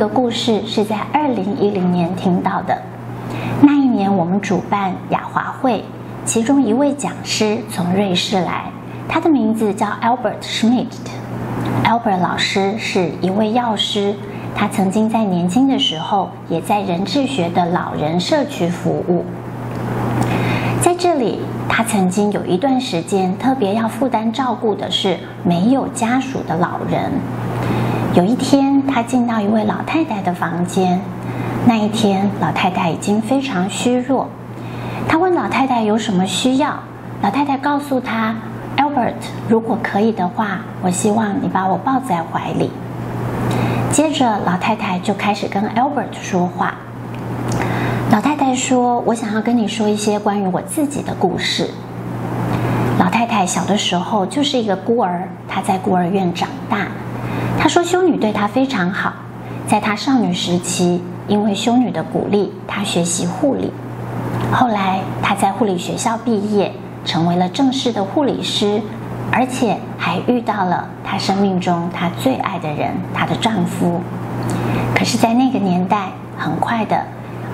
[0.00, 2.74] 个故事是在二零一零年听到的。
[3.60, 5.84] 那一年我们主办亚华会，
[6.24, 8.70] 其中一位讲师从瑞士来，
[9.06, 10.86] 他的名字叫 Albert Schmidt。
[11.84, 14.14] Albert 老师是一位药师，
[14.54, 19.26] 他曾经在年轻的时候也在人智学的老人社区服务。
[20.80, 27.12] 在这里，他曾经有一段时间特别要负担照顾的是没有家属的老人。
[28.12, 31.00] 有一天，他进到一位老太太的房间。
[31.64, 34.26] 那一天，老太太已经非常虚弱。
[35.08, 36.74] 他问老太太有什么需要，
[37.22, 38.34] 老太太告诉他
[38.76, 39.14] ：“Albert，
[39.48, 42.72] 如果可以的话，我希望你把我抱在怀里。”
[43.92, 46.74] 接着，老太太就开始跟 Albert 说话。
[48.10, 51.70] 老太太说：“我想要跟你说一些关于我自己的故事。”
[52.98, 56.88] 老太太小的时候就是一个孤儿，她在孤儿院长大。
[57.70, 59.12] 说修女对她非常好，
[59.68, 63.72] 在她少女时期，因为修女的鼓励，她学习护理。
[64.52, 66.72] 后来她在护理学校毕业，
[67.04, 68.82] 成为了正式的护理师，
[69.30, 74.00] 而且还遇到了她生命中她最爱的人，她的丈夫。
[74.92, 77.00] 可是，在那个年代，很快的，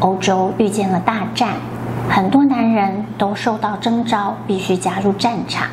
[0.00, 1.54] 欧洲遇见了大战，
[2.10, 5.68] 很多男人都受到征召，必须加入战场。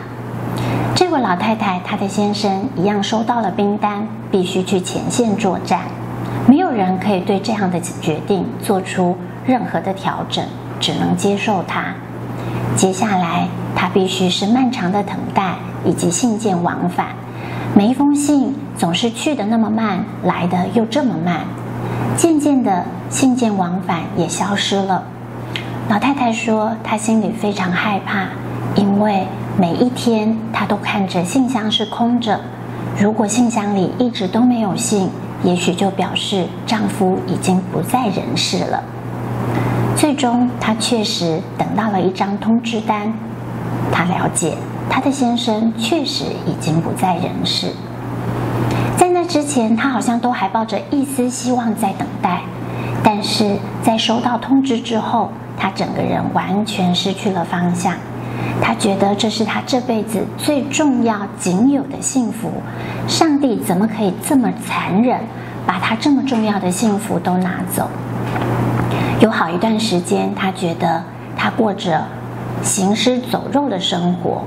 [0.99, 5.83] 这位老太太，她的先生一样收到了兵单，必须去前线作战。
[6.45, 10.43] 没有人可以对这样的决定做出任何的调整，
[10.77, 11.85] 只能接受它。
[12.75, 15.53] 接下来，她必须是漫长的等待
[15.85, 17.07] 以及信件往返。
[17.73, 21.45] 每一封信总是去得那么慢，来得又这么慢。
[22.17, 25.01] 渐渐的，信件往返也消失了。
[25.87, 28.25] 老太太说，她心里非常害怕，
[28.75, 29.25] 因为。
[29.59, 32.39] 每一天，她都看着信箱是空着。
[32.97, 35.09] 如果信箱里一直都没有信，
[35.43, 38.81] 也许就表示丈夫已经不在人世了。
[39.97, 43.13] 最终，她确实等到了一张通知单。
[43.91, 44.53] 她了解，
[44.89, 47.73] 她的先生确实已经不在人世。
[48.95, 52.43] 在那之前，她好像都还抱着一丝希望在等待。
[53.03, 57.93] 但是在收到通知之后，她整个人完全失去了方向。
[58.61, 62.51] 他觉得这是他这辈子最重要、仅有的幸福。
[63.07, 65.19] 上帝怎么可以这么残忍，
[65.65, 67.87] 把他这么重要的幸福都拿走？
[69.19, 71.03] 有好一段时间，他觉得
[71.35, 72.05] 他过着
[72.61, 74.43] 行尸走肉的生活。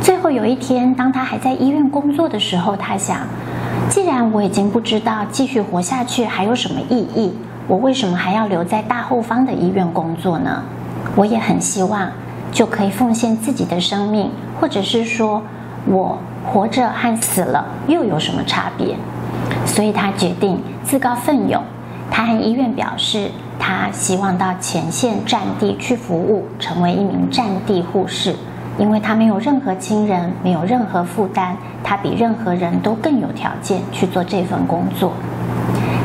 [0.00, 3.18] 最后有一天，当他还在医院工作的时候，他想：
[3.88, 7.32] 既然我已经不知道继续活下去还有什么意义，
[7.68, 10.62] 我为什么还要留在大后方的医院工作呢？
[11.14, 12.08] 我也很希望。
[12.52, 14.30] 就可以奉献自己的生命，
[14.60, 15.42] 或者是说，
[15.86, 18.94] 我活着和死了又有什么差别？
[19.64, 21.60] 所以他决定自告奋勇。
[22.10, 28.36] 他和医院表示，他希望到前线战地去服务，成为一名战地护士，
[28.78, 35.14] 因为他没有任何亲人，没有任何负担，他比任何人都更有条件去做这份工作。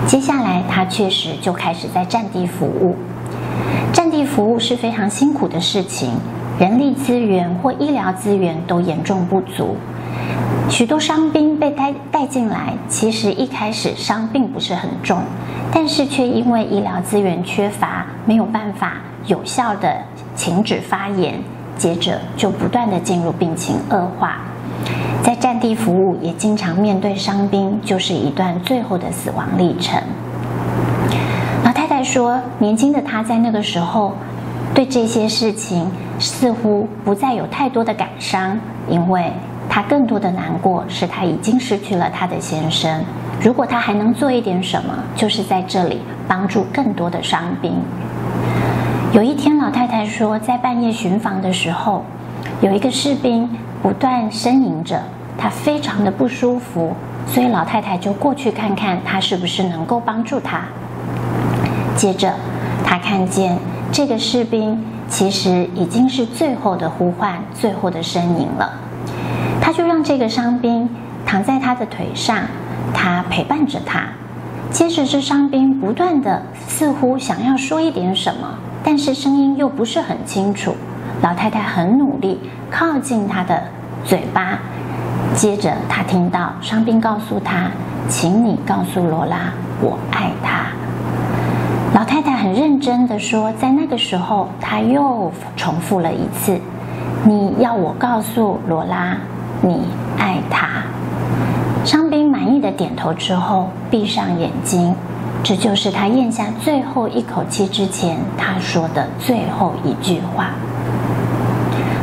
[0.07, 2.95] 接下来，他确实就开始在战地服务。
[3.91, 6.11] 战地服务是非常辛苦的事情。
[6.59, 9.75] 人力资源或医疗资源都严重不足，
[10.67, 15.19] 许多伤兵被带带进来，其实一开始伤并不是很重，
[15.71, 18.93] 但是却因为医疗资源缺乏，没有办法
[19.27, 19.97] 有效地
[20.35, 21.35] 停止发炎，
[21.77, 24.39] 接着就不断地进入病情恶化。
[25.21, 30.01] 在战地服务也经常面对伤兵，就是一段最后的死亡历程。
[31.63, 34.13] 老太太说，年轻的她在那个时候。
[34.77, 35.89] 对这些事情
[36.19, 38.55] 似乎不再有太多的感伤，
[38.87, 39.33] 因为
[39.67, 43.03] 她更多的难过是她已经失去了她的先生。
[43.41, 47.73] 如果她还能做一点什么，就是在这里帮助更多的伤兵。
[49.13, 52.05] 有一天，老太太说，在半夜巡防的时候，
[52.61, 53.49] 有一个士兵
[53.81, 55.01] 不断呻吟着，
[55.39, 56.93] 他非常的不舒服，
[57.25, 60.65] 所以老太太就过去看看他是不是能够帮助他。
[61.95, 62.31] 接着，
[62.85, 63.57] 她看见。
[63.91, 68.71] 这个士兵其实已经是最后的呼唤，最后的呻吟了。
[69.61, 70.87] 他就让这个伤兵
[71.25, 72.37] 躺在他的腿上，
[72.93, 74.03] 他陪伴着他。
[74.69, 78.47] 接着，这伤兵不断的似乎想要说一点什么，
[78.83, 80.75] 但是声音又不是很清楚。
[81.21, 82.39] 老太太很努力
[82.69, 83.63] 靠近他的
[84.03, 84.59] 嘴巴，
[85.33, 87.71] 接着他听到伤兵告诉他
[88.07, 89.51] ：“请你告诉罗拉，
[89.81, 90.56] 我爱她。”
[91.93, 96.59] 老太太很认真地说：“在那个时候，她又重复了一次，
[97.23, 99.17] 你要我告诉罗拉，
[99.61, 99.87] 你
[100.17, 100.67] 爱她。”
[101.83, 104.93] 伤兵满意的点头之后，闭上眼睛，
[105.41, 110.49] 这就是他咽下最后一口气之前他说的最后一句话。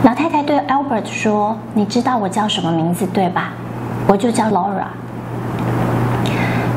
[0.03, 3.53] 老太太对 Albert 说：“你知道我叫什么名字对吧？
[4.09, 4.87] 我就叫 Laura。”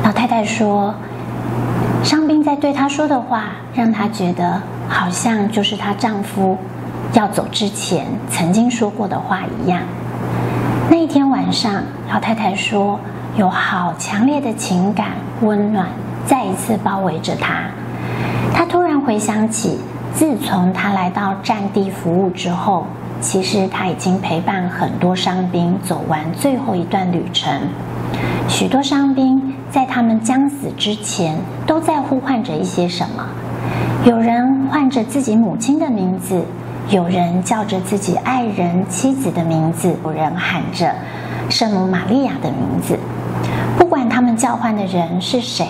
[0.04, 0.94] 老太太说
[2.02, 6.56] ：“伤兵在对她说的话，让她觉得好像就是她丈夫
[7.12, 9.82] 要走之前曾经说过的话一样。”
[10.90, 12.98] 那一天晚上，老太太说
[13.36, 15.08] ：“有好强烈的情感
[15.42, 15.86] 温暖。”
[16.24, 17.64] 再一次包围着她。
[18.54, 19.78] 她突然回想起，
[20.14, 22.86] 自从她来到战地服务之后，
[23.20, 27.50] 其实她已经陪伴很多伤兵走完最后一段旅程。
[28.46, 31.36] 许多伤兵在他们将死之前，
[31.66, 33.26] 都在呼唤着一些什么。
[34.04, 36.42] 有人唤着自己母亲的名字，
[36.88, 40.94] 有人叫着自己爱人妻子的名字，有人喊着
[41.50, 42.98] 圣母玛利亚的名字。
[43.76, 45.66] 不管他们叫唤的人是谁。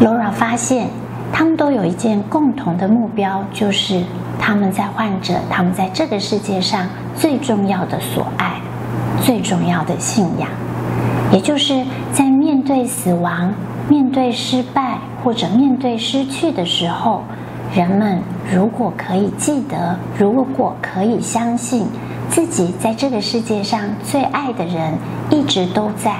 [0.00, 0.88] Laura 发现，
[1.32, 4.02] 他们都有一件共同的目标，就是
[4.38, 6.86] 他们在唤着他们在这个世界上
[7.16, 8.60] 最重要的所爱、
[9.22, 10.48] 最重要的信仰，
[11.30, 12.29] 也就是在
[12.70, 13.52] 对死亡、
[13.88, 17.24] 面对失败或者面对失去的时候，
[17.74, 21.88] 人们如果可以记得，如果可以相信
[22.28, 24.94] 自己在这个世界上最爱的人
[25.30, 26.18] 一直都在，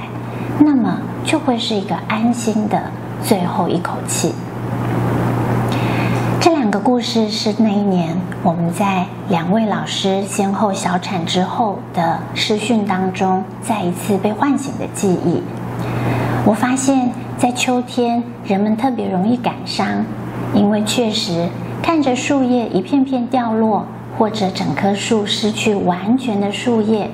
[0.59, 2.83] 那么就会是一个安心的。
[3.23, 4.35] 最后一口气。
[6.41, 15.41] 这两个故事是那一年我们在两位老师先后小产之后的视讯当中再一次被唤醒的记忆。
[16.47, 20.05] 我发现，在秋天人们特别容易感伤，
[20.55, 21.47] 因为确实
[21.83, 23.87] 看着树叶一片片掉落，
[24.19, 27.11] 或者整棵树失去完全的树叶。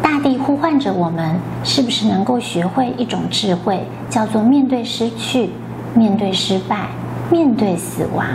[0.00, 5.50] 大地呼唤着我们，是不是能够学会一种智慧，叫做面对失去、
[5.94, 6.86] 面对失败、
[7.30, 8.26] 面对死亡？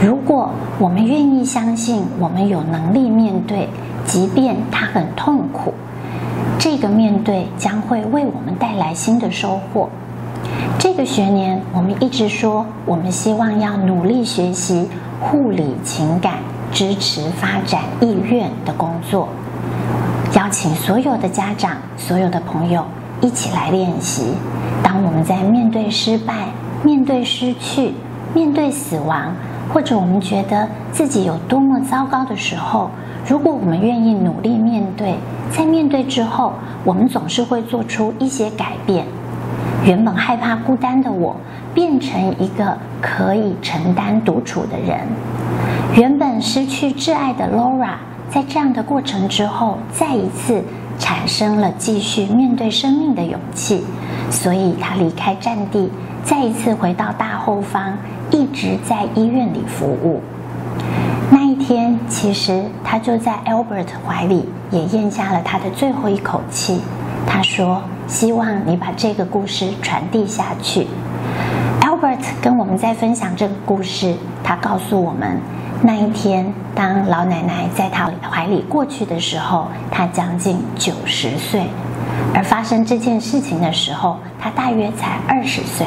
[0.00, 3.68] 如果我们愿意相信，我们有能力面对，
[4.06, 5.74] 即便它很痛苦，
[6.80, 9.90] 这个面对将会为我们带来新的收获。
[10.78, 14.88] 这个学年，我们一直说，我们希望要努力学习
[15.20, 16.36] 护理情感、
[16.72, 19.28] 支持发展意愿的工作。
[20.34, 22.82] 邀请所有的家长、所有的朋友
[23.20, 24.32] 一起来练习。
[24.82, 26.48] 当我们在面对失败、
[26.82, 27.92] 面对失去、
[28.32, 29.34] 面对死亡，
[29.72, 32.90] 或者我们觉得自己有多么糟糕的时候，
[33.26, 35.14] 如果我们愿意努力面对，
[35.50, 36.52] 在面对之后，
[36.84, 39.04] 我们总是会做出一些改变。
[39.84, 41.36] 原本害怕孤单的我，
[41.72, 45.00] 变成一个可以承担独处的人。
[45.96, 47.94] 原本失去挚爱的 Laura。
[48.28, 50.62] 在这样的过程之后，再一次
[51.00, 53.84] 产生了继续面对生命的勇气，
[54.30, 55.90] 所以他离开战地，
[56.22, 57.92] 再一次回到大后方，
[58.30, 60.20] 一直在医院里服务。
[61.30, 66.80] 那一天，其实他就在 Albert 怀里，也咽下了他的最后一口气。
[67.26, 70.86] 他说：“希望你把这个故事传递下去。”
[71.82, 75.38] Albert 跟我们在分享这个故事，他告诉我们。
[75.82, 81.62] 那一天，当老奶奶在他怀里过去的时候，他将近九十岁；
[82.34, 85.86] 而发生这件事情的时候，他大约才二十岁。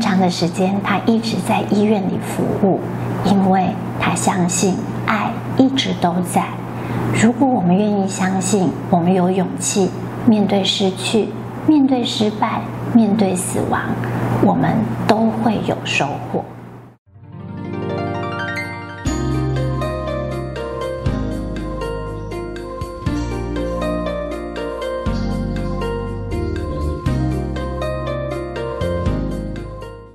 [0.00, 2.80] 长的时间，他一直在医院里服务，
[3.24, 3.68] 因为
[4.00, 4.74] 他相信
[5.06, 6.44] 爱一直都在。
[7.20, 9.90] 如果我们愿意相信，我们有勇气
[10.26, 11.28] 面对失去、
[11.66, 12.60] 面对失败、
[12.94, 13.80] 面对死亡，
[14.42, 14.70] 我们
[15.06, 16.44] 都会有收获。